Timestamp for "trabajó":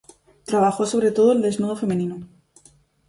0.45-0.87